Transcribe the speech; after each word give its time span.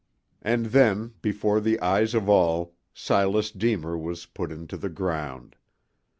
And 0.41 0.65
then, 0.65 1.13
before 1.21 1.61
the 1.61 1.79
eyes 1.79 2.15
of 2.15 2.27
all, 2.27 2.73
Silas 2.91 3.51
Deemer 3.51 3.95
was 3.95 4.25
put 4.25 4.51
into 4.51 4.75
the 4.75 4.89
ground. 4.89 5.55